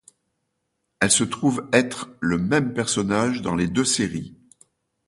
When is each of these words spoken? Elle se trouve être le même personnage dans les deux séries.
Elle 0.99 1.11
se 1.11 1.23
trouve 1.23 1.69
être 1.71 2.09
le 2.21 2.39
même 2.39 2.73
personnage 2.73 3.43
dans 3.43 3.53
les 3.53 3.67
deux 3.67 3.85
séries. 3.85 4.35